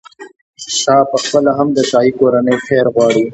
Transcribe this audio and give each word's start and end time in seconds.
شاه 0.79 1.03
پخپله 1.11 1.51
هم 1.57 1.67
د 1.77 1.79
شاهي 1.89 2.11
کورنۍ 2.19 2.57
خیر 2.67 2.85
غواړي. 2.95 3.23